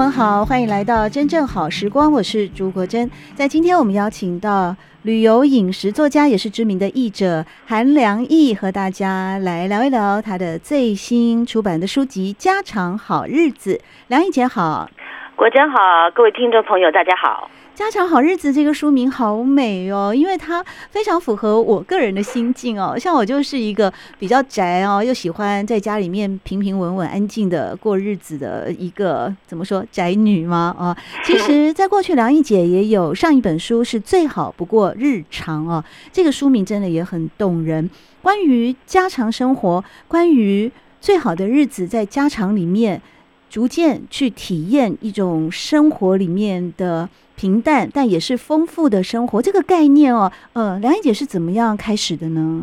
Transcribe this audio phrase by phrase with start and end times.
[0.00, 3.10] 们好，欢迎来到真正好时光，我是朱国珍。
[3.34, 13.74] 在今天，我们邀请到旅游饮食作家，也是知名的译者韩良义，和大家来聊一聊他的最新出版的书籍《家常好日子》。
[14.08, 14.88] 梁义姐好，
[15.36, 15.76] 国珍好，
[16.14, 17.50] 各位听众朋友大家好。
[17.80, 22.94] 家常好日子这个书名好美哦，因为它非常符合我个人的心境哦。
[22.98, 30.76] 像我就是一个比较宅哦，又喜欢在家里面平平稳稳、安静的过日子的一个怎么说宅女吗？
[30.78, 37.88] 啊，其实，在过去梁毅姐也有上一本书是最好不过日常哦，这个书名真的也很动人。
[38.20, 40.70] 关于家常生活，关于
[41.00, 43.00] 最好的日子在家常里面，
[43.50, 47.10] 逐渐去体验一种生活里面的。
[47.36, 52.62] 平淡但也是丰富的生活，这个概念哦，呃，良忆姐是怎么样开始的呢？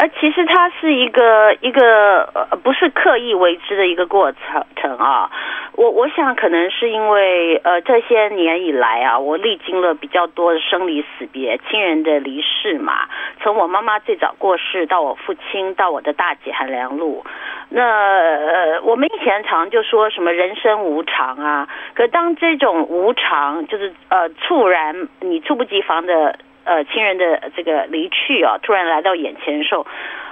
[0.00, 5.30] 呃，其实它是一个一个呃，不是刻意为之的一个过程程啊。
[5.76, 13.06] 我我想可能是因为呃这些年以来啊，我历经了比较多的生离死别、亲人的离世嘛。
[13.42, 17.22] 从我妈妈最早过世，到我父亲，到我的大姐韩良露。
[17.68, 26.38] 那呃，我们以前常就说什么人生无常啊，可当这种无常就是呃猝然你猝不及防的
[26.70, 29.84] 呃亲人的这个离去啊，突然来到眼前的时候，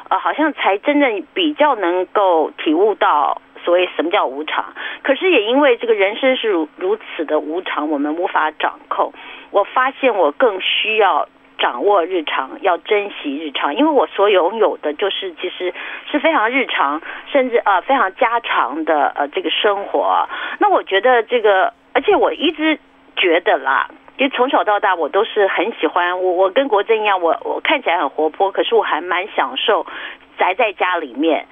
[0.08, 4.72] 呃，好像才真正比较能够体悟到所谓什么叫无常。
[5.02, 9.12] 可是也因为这个人生是如如此的无常，我们无法掌控，
[9.50, 11.28] 我发现我更需要。
[11.60, 15.74] 掌握日常，要珍惜日常，因为我所拥有的就是其实
[16.08, 20.28] 是非常日常，甚至呃非常家常的呃这个生活。
[20.60, 22.78] 那我觉得这个，而且我一直
[23.16, 29.86] 觉得啦，就从小到大我都是很喜欢我，我跟国珍一样，我我看起来很活泼，可是我还蛮享受
[30.36, 31.46] 宅在家里面。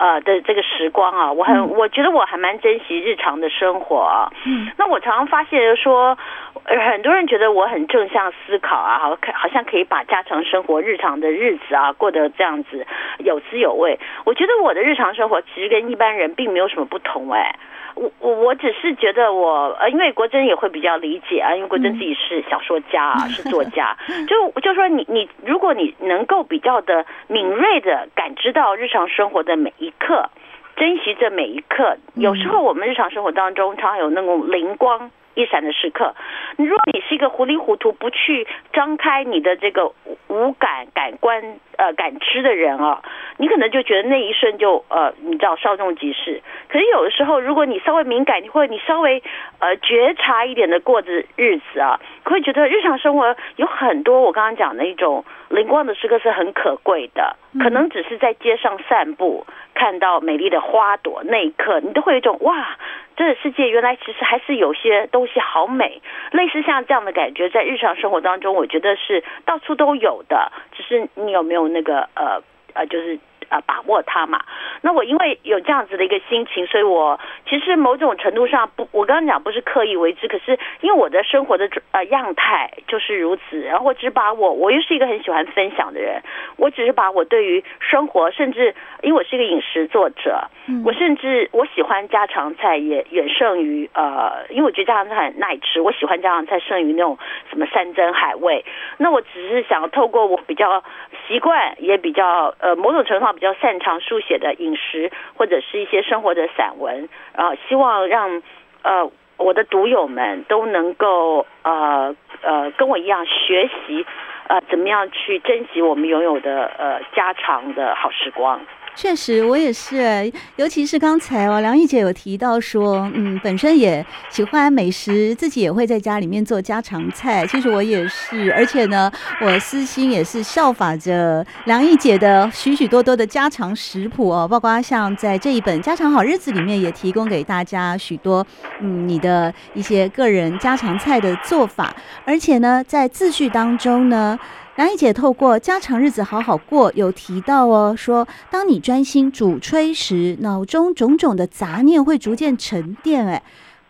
[0.00, 4.32] 呃的这个时光啊，我很我觉得我还蛮珍惜日常的生活啊。
[4.46, 6.16] 嗯，那我常常发现说，
[6.64, 12.86] 很多人觉得我很正向思考啊，好好像可以把家常生活、日常的日子啊过得这样子
[13.18, 13.98] 有滋有味。
[14.24, 17.54] 我觉得我的日常生活其实跟一般人并没有什么不同哎。
[18.00, 23.94] 我我我只是觉得我呃，因为国珍也会比较理解啊，因为国珍自己是小说家啊，是作家，
[24.26, 30.30] 就就说你你，如果你能够比较的敏锐的感知到日常生活的每一刻，
[30.76, 36.14] 珍惜这每一刻，有时候我们日常生活当中常常有那种灵光一闪的时刻，
[36.56, 39.92] 如果你是一个糊里糊涂不去张开你的这个
[40.28, 43.02] 五感感官呃感知的人啊，
[43.36, 46.42] 你可能就觉得那一瞬就呃你知道稍纵即逝。
[46.68, 49.22] 可是有的时候，如果你稍微敏感，或者你稍微
[49.60, 57.36] 呃觉察一点的过着日子啊，会觉得日常生活有很多我刚刚讲的一种灵光的时刻是很可贵的。
[57.60, 59.44] 可能只是在街上散步，
[59.74, 62.76] 看到美丽的花朵那一刻，你都会有一种哇。
[63.16, 66.00] 这个世界原来其实还是有些东西好美，
[66.32, 72.42] 类似像这样的感觉，在日常生活当中，我觉得是到处都有的，只是你有没有那个呃
[72.74, 73.18] 呃，就是。
[73.50, 74.40] 啊，把握它嘛。
[74.80, 86.22] 那我因为有这样子的一个心情，所以我其实某种程度上不，我刚刚讲不是刻意为之，可是因为我的生活的呃样态就是如此，然后我只把我，我又是一个很喜欢分享的人，
[86.56, 90.44] 我只是把我对于生活，甚至因为我是一个饮食作者，
[90.84, 97.18] 我甚至我喜欢家常菜也远胜于呃，因为我觉得家常菜很耐吃，我喜欢家常菜胜于那种
[97.50, 98.64] 什么山珍海味。
[98.98, 100.84] 那我只是想要透过我比较
[101.26, 103.36] 习惯，也比较呃某种程度上。
[103.40, 108.42] 比较擅长书写的饮食或者是一些生活的散文，然后希望让
[108.82, 114.04] 呃我的读友们都能够呃呃跟我一样学习
[114.46, 118.60] 呃怎么样去珍惜我们拥有的呃家常的好时光。
[118.96, 127.46] 确实，我也是，尤其是刚才哦，良忆姐有提到说，嗯，本身也喜欢美食，自己也会在家里面做家常菜。
[127.46, 129.10] 其实我也是，而且呢，
[129.40, 138.46] 我私心也是效法着良忆姐的许许多多的家常食谱哦，包括像在这一本《家常好日子》里面，也提供给大家许多
[138.80, 141.94] 嗯你的一些个人家常菜的做法，
[142.26, 144.38] 而且呢，在自序当中呢。
[144.80, 153.26] 梁怡姐透过家常日子好好过，有提到哦，说当你专心主炊时，脑中种种的杂念会逐渐沉淀。
[153.26, 153.42] 哎，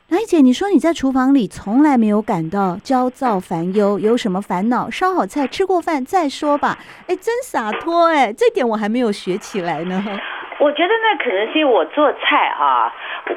[0.08, 4.90] 梁怡姐，你说你在厨房里从来没有感到焦躁烦忧，有什么烦恼？
[4.90, 6.76] 烧好菜，吃过饭再说吧。
[7.06, 10.04] 哎，真洒脱哎，这点我还没有学起来呢。
[10.60, 12.92] 我觉得那可能是因为我做菜啊，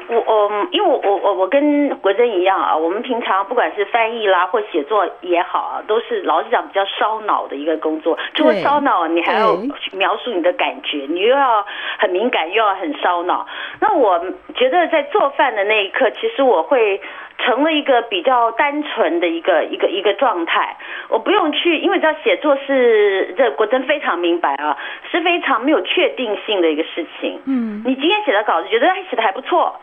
[0.08, 8.18] 我我嗯，因为我我我我跟国珍一样啊，我们平常不管是翻译啦或写作也好啊，都是老实讲比较烧脑的一个工作。
[8.34, 9.56] 除了烧脑，你还要
[9.92, 11.64] 描述你的感觉，你又要
[11.98, 13.46] 很敏感，又要很烧脑。
[13.80, 14.20] 那我
[14.54, 17.00] 觉得在做饭的那一刻，其实我会。
[17.38, 20.76] 成了一个比较单纯的一个一个一个状态，
[21.08, 24.76] 我不用去，因为知道写作是这国珍非常明白啊，
[25.10, 27.40] 是非常没有确定性的一个事情。
[27.46, 29.78] 嗯，你今天写的稿子觉得写的还不错，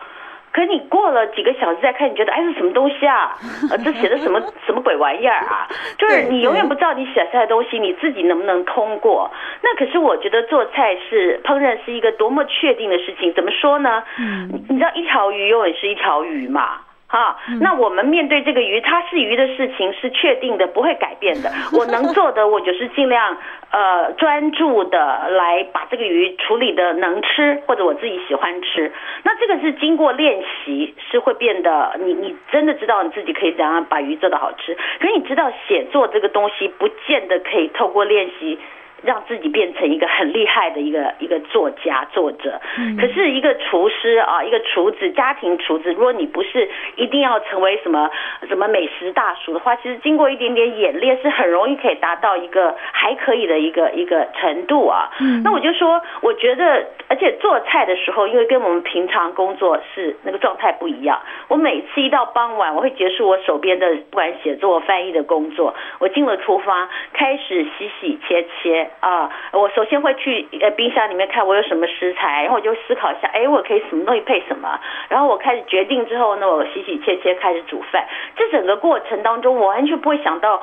[0.51, 3.36] 可你过了几个小时再看，你觉得哎，是什么东西啊？
[3.69, 5.68] 呃，这写的什么什么鬼玩意儿啊？
[6.00, 9.30] 就是你永远不知道你写出来的东西你自己能不能通过。
[9.62, 14.04] 那可是我觉得做菜是烹饪是一个多么确定的事情，怎么说呢？
[14.18, 16.80] 嗯，你知道一条鱼永远是一条鱼嘛。
[17.11, 21.51] 好，那我们面对这个鱼，它是鱼的事情是确定的，不会改变的。
[21.77, 23.37] 我能做的，我就是尽量
[23.69, 24.97] 呃专注的
[25.29, 28.89] 来把这个鱼处理的能吃，或者我自己喜欢吃。
[29.23, 34.73] 那这个是经过练习，是会变得你你真的知道你自己可以怎样把鱼做的好吃。
[35.01, 38.57] 可是你知道写作这个东西，不见得可以透过练习。
[39.03, 42.59] 让自己变成一个很厉害的一个一个作家作者，
[43.00, 48.09] 可是一个厨师啊，一个厨子，家庭厨子，如果你不是一定要成为什么
[48.48, 55.09] 什么美食大厨的话，其实经过一点点演练，是很容易可以达到一个还可以的一个一个程度啊。
[55.44, 68.90] 那我就说，我觉得，而且做菜的时候，因为跟我们平常工作是那个状态不一样，我每次一到傍晚，我会结束我手边的不管写作、翻译的工作，我进了厨房，开始洗洗切切。
[68.99, 74.79] 啊，我首先会去呃冰箱里面看我有什么食材，然后我就思考一下，哎，我可以什么东西配什么，
[75.09, 78.05] 然后我开始决定之后呢，我洗洗切切开始煮饭。
[78.35, 80.61] 这整个过程当中，我完全不会想到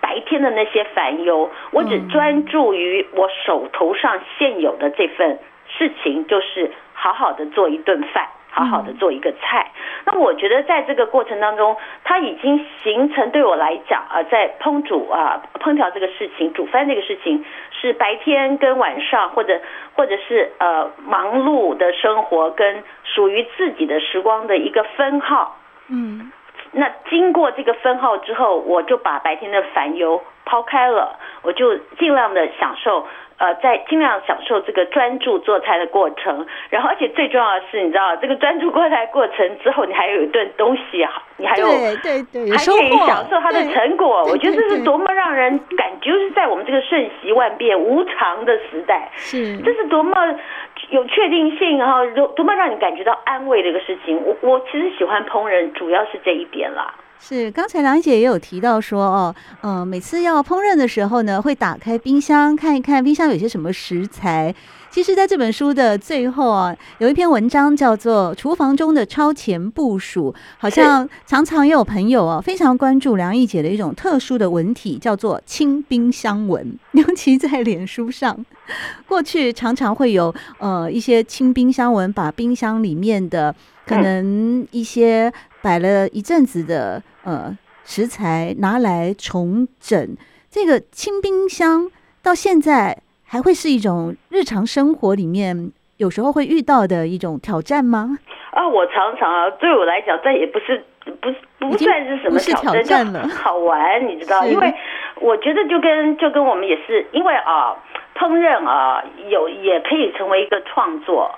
[0.00, 5.38] 白天的那些烦忧，我只专注于我手头上现有的这份
[5.76, 8.28] 事情，就是好好的做一顿饭。
[8.56, 9.70] 好好的做一个菜，
[10.06, 19.60] 那我觉得在这个过程当中，它已经形成对我来讲啊，在烹煮啊、烹调这个事情、煮饭这个事情，是白天跟晚上，或者
[19.94, 25.58] 或者是呃忙碌的生活跟属于自己的时光的一个分号。
[25.88, 26.32] 嗯，
[26.72, 33.06] 那经过这个分号之后，我就把白天的烦忧抛开了，我就尽量的享受。
[33.38, 44.24] 呃，在尽量享受这个专注做菜的过程，然后而且最重要的是，你知道这个专注做菜过程之后，你还有一顿东西好，你还有对对对，还可以享受它的成果。
[44.24, 50.14] 我觉得这是多么让人感觉，就是在我们这个瞬息万变、无常的时代，是这是多么
[50.88, 54.18] 有确定性，然后多多么让你感觉到安慰的一个事情。
[54.24, 56.94] 我我其实喜欢烹饪，主要是这一点啦。
[57.18, 64.54] 是，刚才梁姐也有提到说哦，嗯、呃，每次要烹饪的时候呢，会打开冰箱看一看冰箱有些什么食材。
[64.92, 76.78] 其实，在这本书的最后啊，有一篇文章叫做《厨房中的超前部署》，好像常常也有朋友啊非常关注梁毅姐的一种特殊的文体，叫做“清冰箱文”。
[76.92, 78.46] 尤其在脸书上，
[79.06, 83.54] 过去常常会有呃一些清冰箱文，把冰箱里面的
[83.84, 85.32] 可能一些。
[85.66, 90.16] 摆了一阵子的呃食材拿来重整，
[90.48, 91.90] 这个清冰箱
[92.22, 98.16] 到现在还会是一种日常生活里面有时候会遇到的一种挑战吗？
[98.52, 104.46] 啊，我常常啊，对我来讲，这也不是不不算是什么挑战，挑战了， 好玩，你知道？
[104.46, 104.72] 因为
[105.20, 107.74] 我觉得就跟就跟我们也是，因为啊，
[108.14, 111.34] 烹饪啊，有也可以成为一个创作。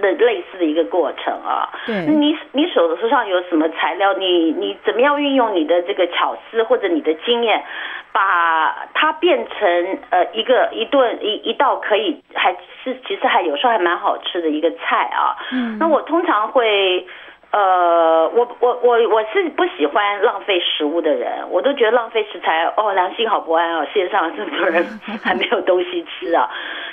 [0.00, 4.14] 的类似的一个过程啊，对，你你手头上有什么材料？
[4.14, 7.62] 你你怎么样运用你的这个巧思或者你的经验，
[8.12, 15.36] 把它变成呃一个一顿一一道可以还是其实还有时候还蛮好吃的一个菜啊。
[15.52, 17.06] 嗯，那我通常会。
[17.52, 24.82] 呃，我我我我是不喜欢浪费食物的人，我都觉得浪费食材哦，良心好不安哦，世界上这么多人
[25.22, 26.48] 还没有东西吃啊，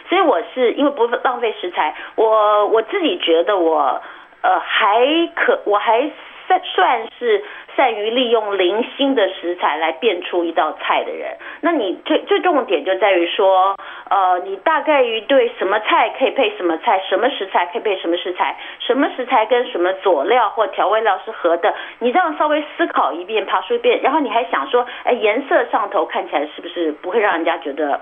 [0.09, 4.01] 所以我是因为不浪费食材，我我自己觉得我
[4.41, 6.01] 呃还可，我还
[6.49, 7.43] 算算是
[7.75, 11.37] 善于利用零星的食材来变出一道菜的人。
[11.61, 13.75] 那你最最重点就在于说，
[14.09, 28.01] 呃，你大概于对什么菜可以配什么菜，什么食材可以配什么食材，什么食材跟什么佐料或调味料是合的，你这样稍微思考一遍，爬梳一遍，然后你还想说，哎，颜色上头看起来是不是不会让人家觉得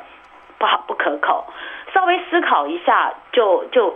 [0.58, 1.44] 不好不可口？
[1.94, 3.94] 稍微思考一下，就就。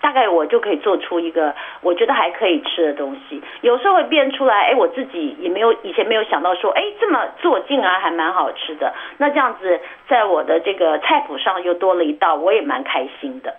[0.00, 8.92] 大概我就可以做出一个我觉得还可以吃的东西，有时候会变出来，哎，我自己也没有以前没有想到说，哎，这么做竟然还蛮好吃的。
[9.18, 9.78] 那这样子，
[10.08, 13.54] 在我的这个菜谱上又多了一道，我也蛮开心的。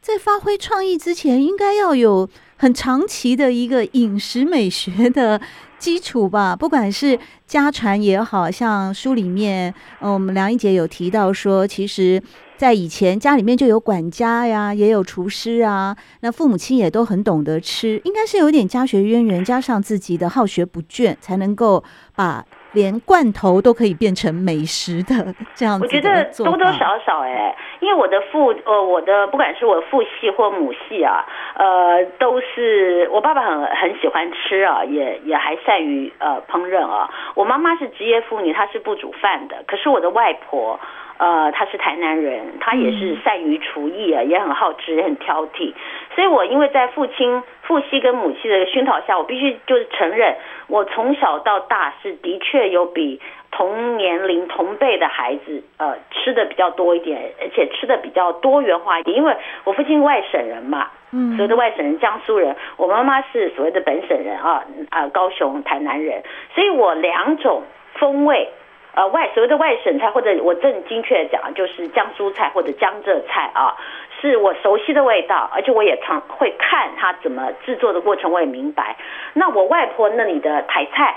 [0.00, 5.40] 在发挥创意之前，应该要有很长期的一个饮食美学的
[5.78, 6.54] 基础吧？
[6.54, 12.20] 不管是家传也好，像书里面，嗯，我们梁一姐有提到说，其实。
[12.56, 21.82] 在以前家里面就有管家呀，也有厨师啊，那父母亲也都很懂得吃，应该是有点家学渊源，加上自己的好学不倦，才能够
[22.14, 25.84] 把连罐头都可以变成美食的这样子。
[25.84, 37.10] 我觉得多多少少哎、欸，因为我的父呃，我的不管是我父系或母系啊，呃，都是我爸爸很很喜欢吃啊，也也还善于呃烹饪啊。
[37.34, 40.78] 我妈妈是职业妇女，她是不煮饭的，可是我的外婆。
[41.24, 45.72] 呃，他是台南人，他也是善于厨艺啊，也很好吃，也很挑剔。
[46.14, 59.16] 所以，我因为在父亲父系跟母系的熏陶下，我必须就是承认，我从小到大是的确有比同年龄同辈的孩子呃吃的比较多一点，而且吃的比较多元化一点。
[59.16, 66.22] 因为我父亲外省人嘛，嗯，所谓的外省人，江苏人，我妈妈是所谓的本省人啊，啊，高雄台南人，
[66.54, 67.62] 所以我两种
[67.94, 68.46] 风味。
[68.94, 73.76] 呃，外所谓的外省菜，或者我正精确的讲，就是江苏菜或者江浙菜啊，
[74.20, 78.96] 是我熟悉的味道，而且我也常会看它怎么制作的过程，我也明白。
[79.32, 81.16] 那我外婆那里的台菜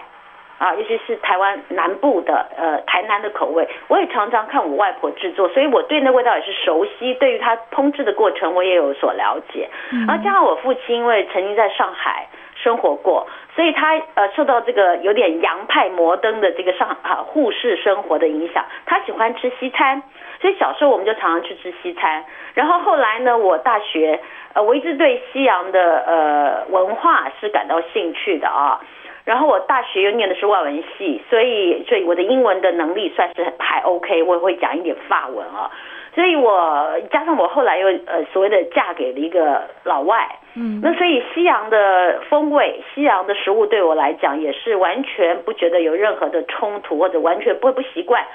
[0.57, 9.69] 啊，尤其是台湾南部的呃台南的口味，我也常常看我外婆制作，所以我对那味道也是熟悉，对于它烹制的过程我也有所了解。
[10.07, 13.27] 然后加上我父亲，因为曾经在上海生活过。
[13.57, 20.03] 所以他呃受到这个有点洋派摩登的这个上啊沪式生活的影响，他喜欢吃西餐，
[20.39, 22.23] 所以小时候我们就常常去吃西餐。
[22.53, 24.19] 然后后来呢，我大学
[24.53, 28.79] 呃我一直对西洋的呃文化是感到兴趣的啊。
[29.25, 35.69] 然后我大学又念的是外文系，所以所以我的英文的能力算是还 OK，我也会讲一点法文啊。
[36.13, 48.25] 所以我加上我后来又呃所谓的嫁给了一个老外，嗯，那所以西洋的风味、西洋的食物对我来讲也是完全不觉得有任何的冲突或者完全不会不习惯。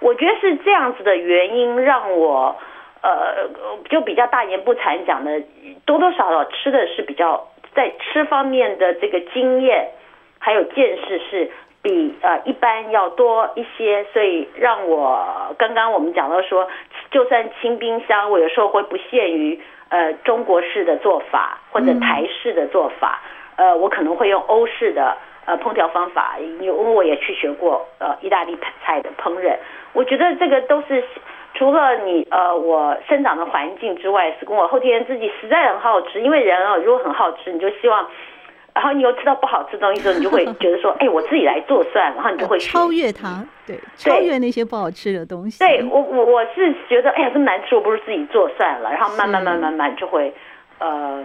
[0.00, 2.56] 我觉得是这样子的原因让我
[3.02, 3.46] 呃
[3.90, 5.42] 就比较大言不惭讲的，
[5.84, 9.88] 多多少少吃的是比较在吃方面的这个经验
[10.38, 11.50] 还有见识是。
[11.82, 16.66] 比呃一般要多一些，所以让我刚刚我们讲到说，
[17.12, 23.20] 就算清冰箱，我有时候会不限于呃中国式的做法或者台式的做法，
[23.56, 29.56] 呃，我可能会用欧式的呃烹调方法，因为我也去学过呃意大利菜的烹饪，
[29.92, 31.04] 我觉得这个都是
[31.54, 38.06] 除了你呃我生长的环境之外，是跟我后天自己实在很好吃，因为人啊如果很好吃，你就希望。
[38.76, 42.16] 然后你又吃到不好吃的东西的时候，你就会觉得说，哎，我自己来做算了。
[42.16, 45.58] 然后你就会超越它，对，超越那些不好吃的东西。
[45.58, 48.90] 对我，我我是觉得，哎呀，这么难吃，我不如自己做算了。
[48.90, 50.30] 然后慢慢慢慢慢就会，
[50.78, 51.24] 呃，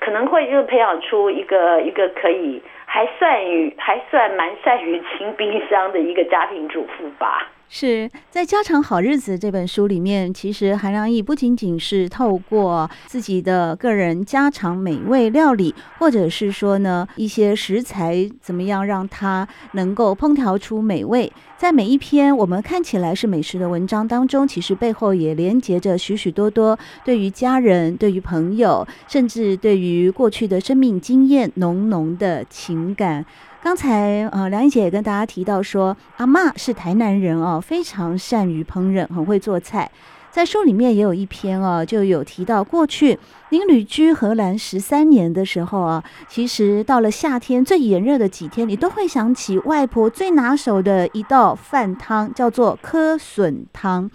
[0.00, 7.46] 可能会就培养出一个一个可以还善于还算蛮善于清冰箱的一个家庭主妇吧。
[7.70, 33.26] 是在《家常好日子》这本书里面，其实韩良义不仅仅是透过自己的个人家常美味料理，或者是说呢一些食材怎么样让它能够烹调出美味，在每一篇我们看起来是美食的文章当中，其实背后也连接着许许多多对于家人、对于朋友，甚至对于过去的生命经验浓浓的情感。
[33.60, 39.90] 刚才呃，梁一姐也跟大家提到说，阿嬷是台南人哦，非常善于烹饪，很会做菜。
[40.30, 43.18] 在书里面也有一篇哦，就有提到过去
[43.50, 54.08] 您旅居荷兰十三年的时候啊，其实到了夏天最炎热的几天，你都会想起外婆最拿手的一道饭汤，叫做柯笋汤。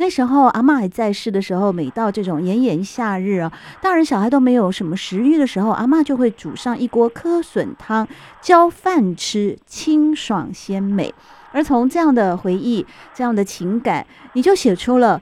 [0.00, 3.52] 那时候阿嬷还在世的时候，每到这种炎炎夏日啊，
[3.82, 8.08] 大人小孩都没有什么食欲的时候，阿嬷就会煮上一锅柯笋汤，
[8.40, 11.14] 浇饭吃，清爽鲜美。
[11.52, 15.20] 而从这样的回忆、这样的情感，你就写出了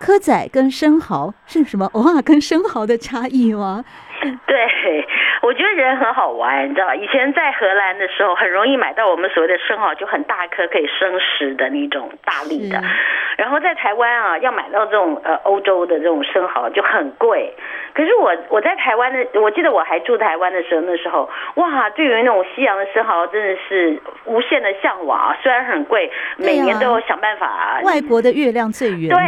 [0.00, 1.88] 柯仔跟生蚝是什么？
[1.94, 3.84] 蚵仔跟生蚝的差异吗？
[4.20, 4.56] 对，
[5.40, 6.94] 我觉得人很好玩，你知道吧？
[6.94, 12.82] 以前在荷兰的时候，很容易买到我们所谓的生蚝，就很大颗可以生食的那种大粒的。
[13.36, 17.54] 然后在台湾啊，要买到这种呃欧洲的这种生蚝就很贵。
[17.94, 25.36] 可是我我在台湾的，我记得我还住台湾的时候，那时候哇，对于那种西洋的生蚝真的是无限的向往啊！
[25.42, 27.80] 虽然很贵，每年都有想办法、啊。
[27.84, 29.08] 外国的月亮最圆。
[29.08, 29.18] 对，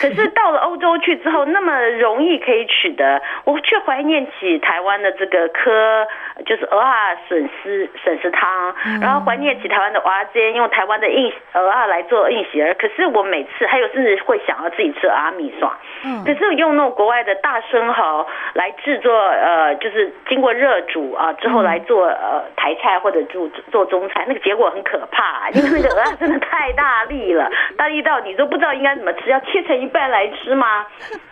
[0.00, 6.06] 可是到了欧洲去之后，那么容易可以取得，我却怀念起台湾的这个科，
[6.44, 12.74] 就是蚵仔笋丝笋丝汤，然后怀念起台湾的蚵仔煎，用台湾的硬蚵仔来做硬席儿。
[12.74, 15.72] 可是我每次还有甚至会想要自己吃蚵仔米爽。
[16.04, 16.24] 嗯。
[16.24, 18.17] 可是用那种国外的大生蚝
[18.54, 30.86] 来制作，呃，就是经过热煮啊之后来做呃台菜或者做做中餐，那个结果很可怕，因为那个蚵仔真的太大力了，大力到你都不知道应该怎么吃，要切成一半来吃吗？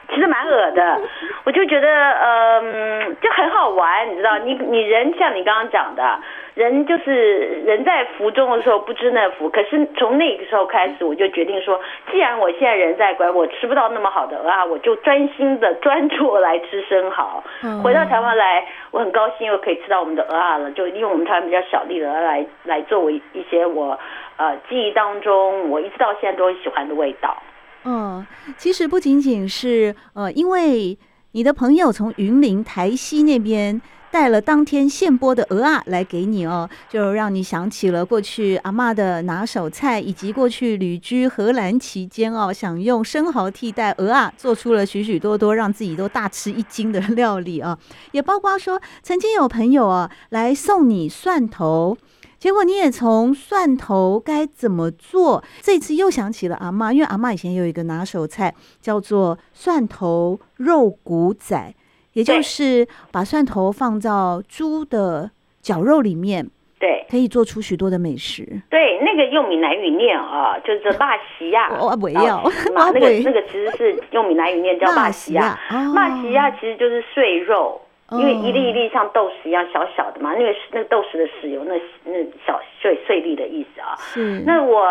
[0.08, 1.00] 其实蛮恶的，
[1.44, 6.18] 我就觉得，嗯，就很好玩，你知道，你你人像你刚刚讲的，
[6.56, 11.78] 人就是人在福中的时候不知那福，可是从那个时候开始，我就决定说，
[12.10, 17.44] 既然我现在人在国外，我吃不到那么好的蚵仔，我就专心的专注来吃生蚝。
[17.84, 23.98] 回到台湾来，我很高兴又可以吃到我们的鹅啊了，就用我们台湾比较小粒的蚵仔来来作为一些我
[24.38, 27.36] 呃记忆当中我一直到现在都很喜欢的味道。
[27.84, 30.96] 嗯，其实不仅仅是呃，因为
[31.32, 33.78] 你的朋友从云林台西那边
[34.16, 47.78] 带了当天现剥的鹅啊来给你哦，就让你想起了过去阿妈的拿手菜，以及过去旅居荷兰期间哦，想用生蚝替代鹅啊，做出了许许多多让自己都大吃一惊的料理啊，
[48.12, 51.98] 也包括说曾经有朋友啊来送你蒜头。
[52.38, 61.74] 结果你也从蒜头该怎么做，这次又想起了阿妈，因为阿妈以前有一个拿手菜叫做蒜头肉骨仔，
[62.16, 66.48] 也就是把蒜头放到猪的绞肉里面，
[66.80, 68.42] 对，可以做出许多的美食。
[68.70, 71.68] 对，那个用闽南语念啊，就是腊西亚。
[71.78, 75.60] 我不要， 那个那个其实是用闽南语念叫腊西亚，
[75.94, 77.78] 腊西亚其实就是碎肉。
[78.12, 83.96] 因为一粒一粒像豆豉一样小小的嘛，因为是那个豆豉的豉油，那那小碎碎粒的意思啊。
[83.98, 84.44] 是。
[84.46, 84.86] 那我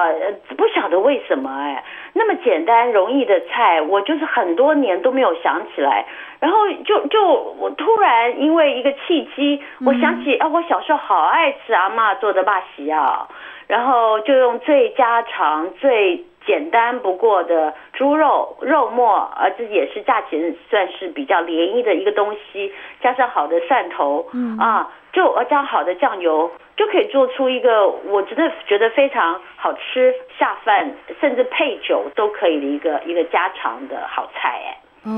[0.58, 1.82] 不晓得为什么哎，
[2.14, 6.06] 那么简单容易的菜，我就是很多年都没有想起来。
[6.42, 7.26] 然后就就
[7.58, 13.28] 我突然因为一个契机，我想起啊，我小时候好爱吃阿嬷做的肉丝啊，
[13.68, 16.26] 然后就用最家常最。
[16.46, 34.78] 简单不过的猪肉肉末，而这也是价钱算是比较便宜的一个东西，加上好的蒜头，嗯啊，就而加好的酱油，就可以做出一个我真的觉得非常好吃下饭，甚至配酒都可以的一个一个家常的好菜哎。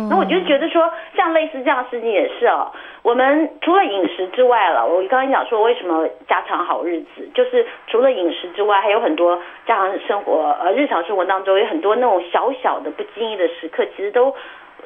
[0.09, 2.69] 那我就觉得说，像类似这样的事情也是哦。
[3.03, 14.35] 我们除了饮食之外了，我刚才讲说为什么家常好日子，就是除了饮食之外，还有很多家常生活呃日常生活当中有很多那种小小的不经意的时刻，其实都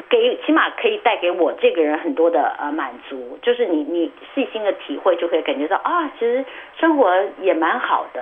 [0.07, 3.39] 给起码可以带给我这个人很多的呃满足。
[3.41, 6.45] 就是你你细心的体会，就可以感觉到啊，其实
[6.79, 8.21] 生活也蛮好的。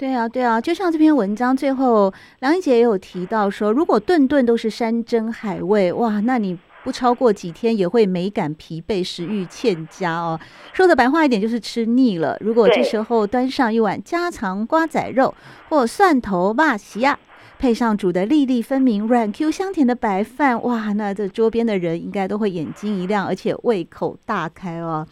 [0.00, 10.40] 对啊，对啊，就像这篇文章最后，梁英姐也有提到说，如果顿顿都是山珍海味，哇，那你不超过几天也会美感疲惫、食欲欠佳哦。
[10.72, 12.34] 说的白话一点，就是吃腻了。
[12.40, 15.34] 如果这时候端上一碗家常瓜仔肉
[15.68, 17.18] 或蒜头肉丝仔，
[17.58, 25.06] 配上煮的粒粒分明、软 Q 香甜的白饭，哇，那这桌边的人应该都会眼睛一亮，而且胃口大开哦。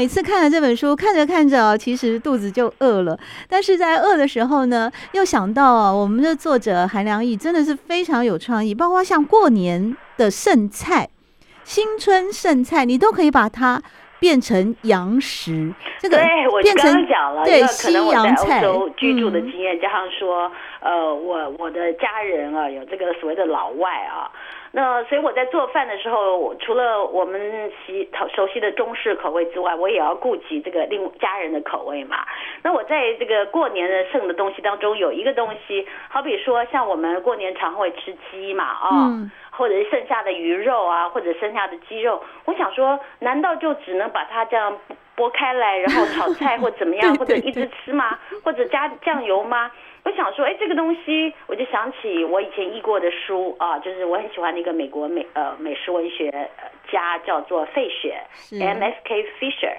[0.00, 3.20] 每次看了这本书，看着看着，其实肚子就饿了。
[3.50, 11.10] 但是在饿的时候呢，又想到啊，我们的作者韩良义真的是非常有创意，包括像过年的剩菜、
[11.64, 13.82] 新春剩菜，你都可以把它
[14.18, 15.70] 变成洋食。
[15.98, 16.16] 这个
[16.62, 24.32] 变成对，我刚讲了，对，可能我在欧洲居住的经验，加上说，呃，我我的家人啊，有这个所谓的老外啊。
[24.72, 32.18] 那所以我在做饭的时候，除了我们习熟悉的中式口味之外，我也要顾及这个另家人的口味嘛。
[32.62, 44.78] 那我在这个过年的剩的东西当中，有一个东西，好比说像我们过年常会吃鸡嘛，啊、哦，嗯、或者是剩下的鱼肉啊，或者剩下的鸡肉，我想说，难道就只能把它这样
[45.16, 48.16] 剥开来，然后炒菜或怎么样， 或者一直吃吗？
[48.44, 49.70] 或者加酱油吗？
[50.04, 56.30] 我想说，哎，这个东西，我就想起我以前译过的书啊，就是我很喜欢的一个美国美呃美食文学
[56.90, 58.20] 家，叫做费雪
[58.58, 58.82] ，M.
[58.82, 58.96] F.
[59.04, 59.22] K.
[59.38, 59.76] Fisher。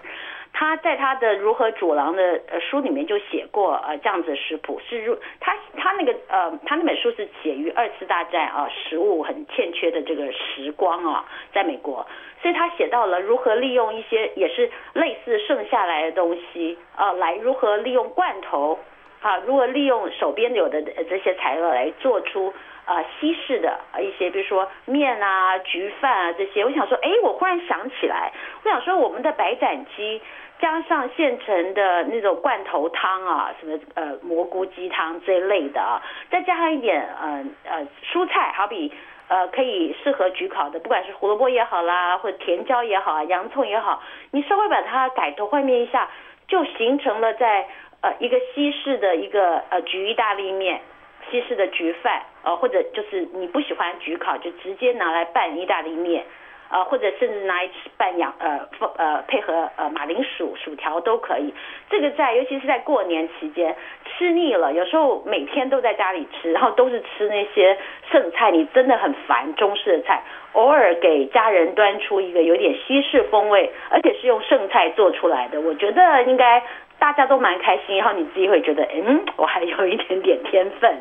[0.53, 12.05] 他在他的如何煮狼的呃书里面就写过呃这样子的食谱，是如他他那个呃他那本书是写于二次大战啊，食物很欠缺的这个时光啊，在美国，
[12.41, 18.77] 所以他写到了如何利用一些也是类似剩下来的东西啊，来如何利用罐头
[19.21, 22.53] 啊，如何利用手边有的这些材料来做出。
[22.83, 30.19] 啊，西式的一些，比如说面啊、焗饭啊这些，我想说，哎，我忽然想起来，我想说，我们的白斩鸡
[30.59, 38.91] 加上现成的那种罐头汤啊，什么呃蘑菇鸡汤这一类的啊，再加上一点呃呃蔬菜，好比
[39.27, 46.09] 呃可以适合焗烤的，不管是胡萝卜也好啦，或者甜椒也好啊，洋葱也好，你稍微把它改头换面一下，
[46.47, 47.67] 就形成了在
[48.01, 50.81] 呃一个西式的一个呃焗意大利面。
[51.29, 56.25] 西式的焗饭，呃，或者就是你不喜欢焗烤，就直接拿来拌意大利面，
[56.69, 61.53] 呃，或者甚至拿来拌洋，呃，呃，配合呃马铃薯薯条都可以。
[61.89, 67.77] 这个在尤其是在过年期间吃腻了，有时候每天都在家里吃，然后都是吃那些
[68.11, 70.21] 剩菜，你真的很烦中式的菜。
[70.53, 76.61] 偶尔给家人端出一个有点西式风味，而且是用剩菜做出来的，我觉得应该
[77.01, 80.95] 大家都蛮开心，然后你自己会觉得，嗯，我还有一点点天分。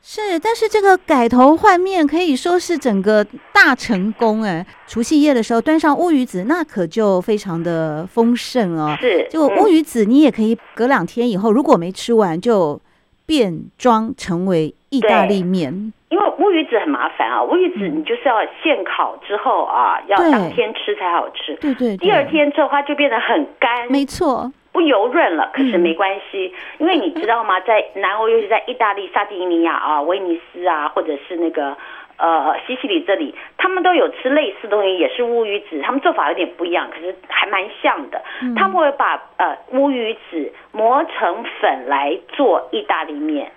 [0.00, 4.66] 是，但是这个改头换面可以说是整个大成功哎！
[4.86, 8.96] 除夕夜的时候端上乌鱼子，那可就非常的丰盛哦。
[8.98, 12.80] 是，就乌鱼子你也可以隔两天以后，如果没吃完，就
[13.26, 15.92] 变装成为意大利面。
[16.08, 21.54] 因为乌鱼子很麻烦啊，乌鱼子你就是要现烤之后啊，嗯、要当天吃才好吃。
[21.60, 23.86] 对对，对，第二天之后它就变得很干。
[23.88, 24.50] 没错。
[24.72, 27.60] 不油润了，可是没关系，嗯、因为你知道吗？
[27.68, 31.76] 在南欧，尤其在意大利、萨丁尼亚啊、威尼斯啊，或者是那个
[32.16, 35.80] 呃西西里这里，他们都有吃类似的东西，也是乌鱼子。
[35.82, 38.22] 他们做法有点不一样，可是还蛮像的。
[38.40, 43.52] 嗯、他们会把呃乌鱼子磨成粉来做意大利面，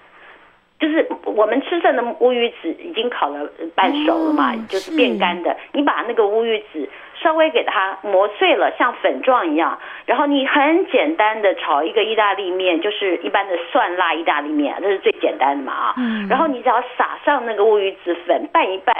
[0.80, 5.56] 就是我们吃剩的乌鱼子已经烤了半熟了嘛，嗯、就是变干的。
[5.72, 6.90] 你把那个乌鱼子。
[7.26, 15.94] 稍微给它磨碎了，像粉状一样，然后你很简单的炒一个意大利面，就是一般的蒜辣意大利面，这是最简单的嘛啊。
[15.98, 16.28] 嗯。
[16.28, 18.96] 然后你只要撒上那个乌鱼子粉，拌一拌，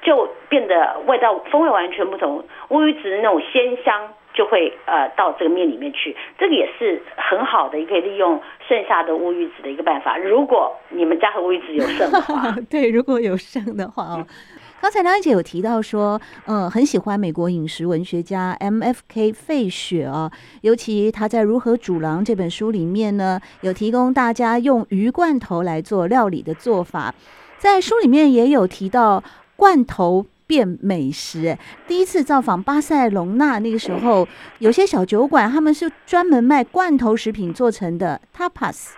[0.00, 2.42] 就变得味道风味完全不同。
[2.70, 10.16] 乌鱼子的那种鲜香就会呃到这个面里面去，这个也是很好的，也可以利用剩下的乌鱼子的一个办法。
[10.16, 14.26] 如果你们家和乌鱼子有剩的话， 对，如果有剩的话哦。
[14.86, 19.32] 刚才梁姐有提到说，嗯，很喜欢美国饮食文学家 M.F.K.
[19.32, 27.12] 费雪啊，尤其他在《如何煮狼》这本书里面呢，有提供大家用鱼罐头来做料理的做法。
[27.58, 29.24] 在书里面也有提到
[29.56, 31.58] 罐头变美食。
[31.88, 34.28] 第一次造访巴塞隆纳那个时候，
[34.60, 38.90] 有些小酒馆他们是专门卖罐头食品做成的 tapas。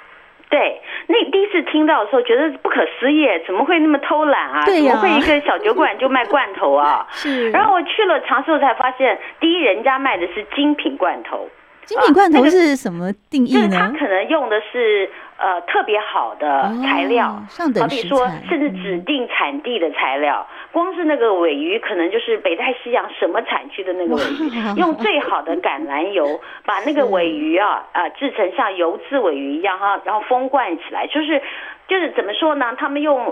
[0.51, 0.81] 对。
[1.07, 4.65] 那第一次听到的时候，觉得不可思议，怎么会那么偷懒啊？
[4.65, 7.07] 对呀、啊，怎么会一个小酒馆就卖罐头啊？
[7.13, 7.51] 是。
[7.51, 11.49] 然后我去了尝试后才发现，第一，人家卖的是精品罐头。
[11.85, 13.67] 精品罐头是什么定义呢？
[13.67, 20.47] 就是他可能用的是呃特别好的材料，哦、上等食材，好比说甚至指定产地的材料。
[20.51, 31.41] 嗯、光是那个尾鱼，可能就是北太西洋什么产区的那个尾鱼， 用最好的橄榄油把那个尾鱼啊啊制成像油渍尾鱼一样哈，然后封罐起来，就是
[31.87, 32.75] 就是怎么说呢？
[32.77, 33.25] 他们用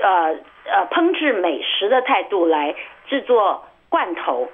[0.00, 0.34] 呃
[0.66, 2.74] 呃烹制美食的态度来
[3.08, 4.50] 制作罐头。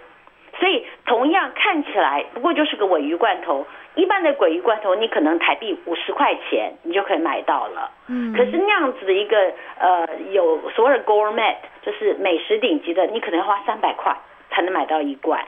[0.59, 3.65] 所以同样看起来不过就是个尾鱼罐头，
[3.99, 7.91] 一般的鲱鱼罐头你可能台币五十块钱你就可以买到了。
[8.07, 14.17] 嗯，可是那样子的一个呃有所谓的 gourmet 就是美食顶级的，你可能要花三百块
[14.51, 15.45] 才能买到一罐。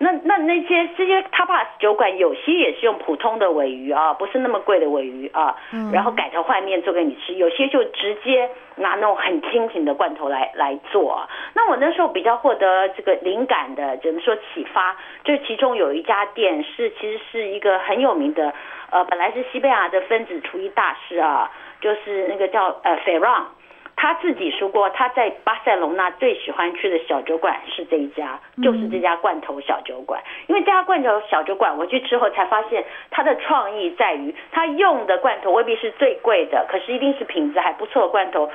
[0.00, 5.56] 那那那些这些 tapas 酒馆有些也是用普通的尾鱼啊，不是那么贵的尾鱼啊，
[5.92, 7.34] 然后改头换面做给你吃。
[7.34, 11.28] 有些就直接拿那种很精品的罐头来来做。
[11.54, 14.96] 那我那时候比较获得这个灵感的，怎么说启发？
[15.24, 18.54] 就是其中有一家店是其实是一个很有名的，
[18.90, 23.42] 呃，本来是西班牙的分子厨艺大师啊，就是那个叫呃 Ferran。
[24.00, 30.22] 他自己说过，他在巴塞隆纳最喜欢去的小酒馆是这一家，就是这家罐头小酒馆。
[30.46, 38.48] 因为这家罐头小酒馆，我去之后才发现，它的创意在于他用的罐头未必是最贵的，可是一定是品质还不错的罐头。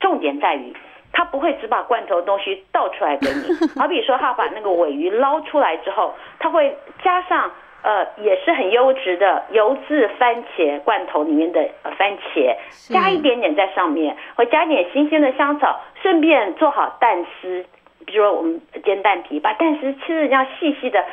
[0.00, 0.74] 重点在于，
[1.12, 7.48] 他不会只把罐头的东西倒出来给你， 好比说他把那个尾鱼捞出来之后，他会加上。
[7.82, 12.54] 呃，也是很优质的油渍番茄罐头里面的呃番茄，
[12.92, 17.64] 加一点点在上面，或加一点新鲜的香草，顺便做好蛋丝，
[18.04, 21.04] 比如说我们煎蛋皮，把蛋丝切的这样细细的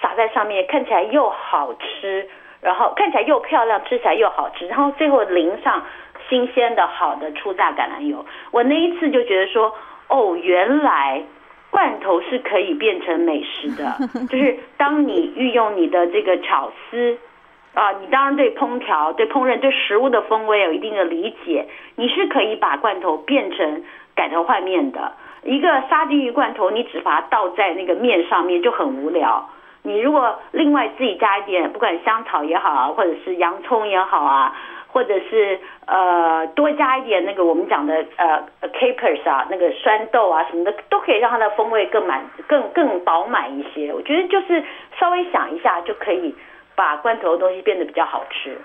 [0.00, 2.26] 撒在上面，看起来又好吃，
[2.62, 5.82] 然后看起来又漂亮，吃起来又好吃，然后最后淋上
[6.30, 8.24] 新鲜的好的初榨橄榄油。
[8.50, 9.74] 我那一次就觉得说，
[10.08, 11.22] 哦，原来
[11.74, 13.92] 罐头是可以变成美食的，
[14.30, 17.18] 就是当你运用你的这个巧思。
[17.74, 23.82] 啊，你当然对烹调、对烹饪、对食物的风味有一定的理解，你是可以把罐头变成
[24.14, 25.12] 改头换面的。
[25.42, 29.50] 一个沙丁鱼罐头，你只把它倒在那个面上面就很无聊。
[29.82, 34.54] 你如果另外自己加一点，不管香草也好啊，或者是洋葱也好啊，
[34.94, 43.92] 或者是呃多加一点那个我们讲的呃 capers 啊，那个酸豆啊什么的，都可以让它的风味更满、更更饱满一些。
[43.92, 44.64] 我觉得就是
[44.98, 46.34] 稍微想一下就可以。
[46.76, 48.58] 把罐头的东西变得比较好吃。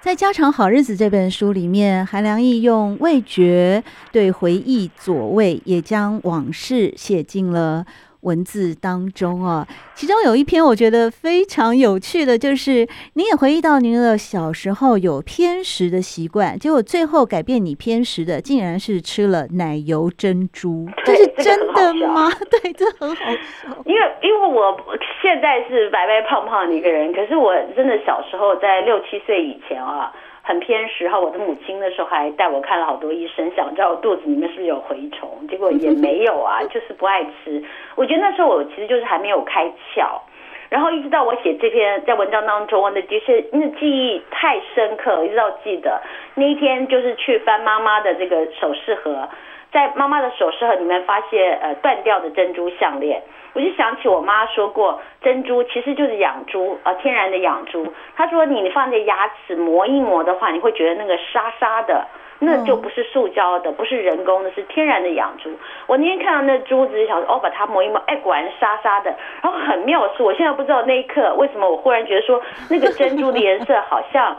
[0.00, 7.84] 在《家常好日子》这本书里面，韩良义用味觉对回忆佐味，也将往事写进了。
[8.24, 22.28] 文字当中啊，其中有一篇我觉得非常有趣的，就是您也回忆到您的小时候有偏食的习惯，结果最后改变你偏食的，竟然是吃了奶油珍珠，这是真的吗？
[22.50, 23.68] 对，这很好笑。
[23.84, 24.76] 因为因为我
[25.22, 30.12] 现在是白白胖胖的一个人，可是我真的小时候在六七岁以前啊。
[30.46, 37.64] 很偏食哈，我的母亲那时候还带我看了好多医生，想知道我肚子里面是不是有蛔虫，结果也没有啊， 就是不爱吃。
[37.96, 40.20] 我觉得那时候我其实就是还没有开窍，
[40.68, 45.98] 然后一直到我写这篇在文章当中，我的确那记忆太深刻，一直到记得
[46.34, 49.26] 那一天就是去翻妈妈的这个首饰盒，
[49.74, 53.20] 在妈妈的首饰盒里面发现呃断掉的珍珠项链。
[53.54, 57.86] 我就想起我妈说过，珍珠其实就是养猪啊，天然的养猪。
[58.16, 62.04] 她说你放在牙齿磨一磨的话，你会觉得那个沙沙的，
[62.40, 65.50] 那就不是塑胶的，不是人工的，是天然的养猪。
[65.86, 69.14] 我那天看到那珠子，想说哦，把它磨一磨，哎，果然沙沙的。
[69.40, 74.36] 然后很妙是，我现在不知道那一刻为什么，我忽然觉得说那个珍珠的颜色好像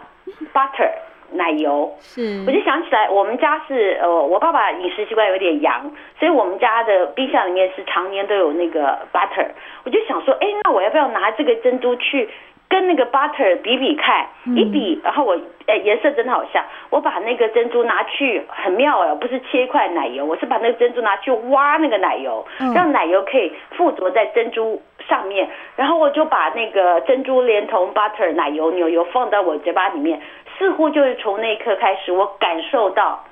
[0.53, 0.91] butter。
[1.31, 9.47] 奶油是，我就想起来，我们家是呃，我爸爸饮食习惯有点洋，所以我们家的冰箱里面是常年都有那个 butter。
[9.83, 12.29] 我就想说，哎，那我要不要拿这个珍珠去
[12.69, 14.27] 跟那个 butter 比比看？
[14.55, 15.35] 一比，然后我
[15.65, 16.63] 哎，颜色真的好像。
[16.91, 30.21] 我把那个珍珠拿去，很妙哦，不是切一块奶油，我是把那个珍珠拿去挖那个奶油，让奶油可以附着在珍珠上面，然后我就把那个珍珠连同 butter 奶油牛油放到我嘴巴里面。
[30.57, 33.23] 似乎就是从那一刻开始，我感受到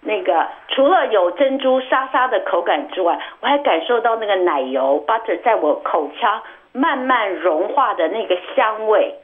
[0.00, 9.14] 那个除了有珍珠沙沙的口感之外，我还感受到那个奶油 butter 在我口腔慢慢融化的那个香味。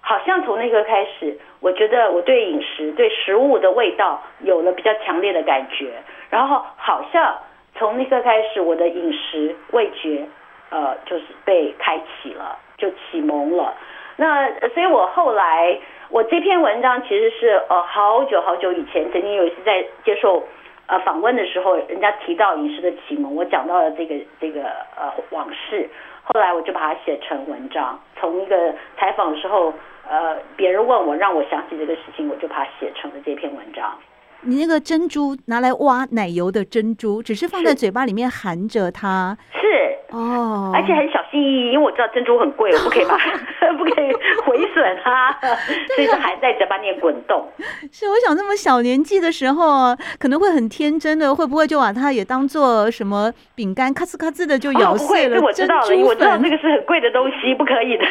[0.00, 5.92] 好像从那个开始，我觉得我对饮食、对食物的味道有了比较强烈的感觉。
[6.30, 7.38] 然后好像
[7.76, 10.26] 从那刻开始，我的饮食味觉
[10.70, 13.72] 呃就是被开启了，就启蒙了。
[14.16, 15.78] 那所以我后来。
[16.12, 20.46] 我这篇文章其实是呃好久好久以前，曾经有一次在接受
[20.86, 25.88] 呃访问的时候，人家提到饮食的启蒙，我讲到了这个这个呃往事，
[26.22, 27.98] 后来我就把它写成文章。
[28.20, 29.72] 从一个采访的时候，
[30.06, 33.98] 呃别人问我让我想起这个事情，我就把它写成了这篇文章。
[34.42, 39.38] 你那个珍珠拿来挖奶油的珍珠，只是放在嘴巴里面含着它。
[39.54, 39.91] 是。
[40.12, 43.16] 哦，而且很小心翼翼，因为我知道珍珠很贵，我不可以把，
[43.78, 44.12] 不可以
[44.44, 45.32] 毁损它，
[45.96, 47.48] 所以说还在嘴巴里面滚动。
[47.90, 55.38] 是，我想这么小年纪的时候，可能会很天真的，会不会就把它也当做什么饼干，咔哧咔哧的就咬碎了？
[55.38, 58.04] 哦、我知道了，我知道那个是很贵的东西，不可以的。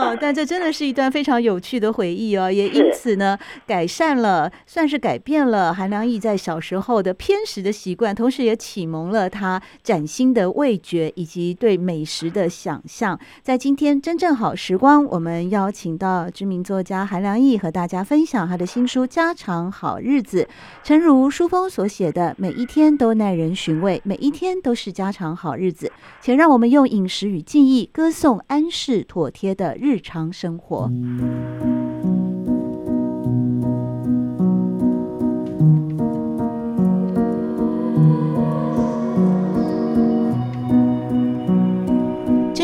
[0.00, 11.33] 哦，但这真的是一段非常有趣的回忆哦， 也因此呢，改善了，算是改变了韩良义在小时候的偏食的习惯，同时也启蒙了他崭新的味觉以及。
[11.34, 20.44] 及对美食的想象，在今天真正好时光，我们邀请到知名作家韩良义和大家分享他的新书《家常好日子》。
[20.84, 25.90] 诚如书封所写的，每一天都耐人寻味，每一天都是家常好日子。
[26.20, 30.88] 请让我们用饮食与记忆歌颂安适妥帖的日常生活。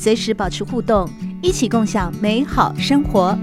[0.00, 1.06] 随时保持互动，
[1.42, 3.36] 一起共享美好生活。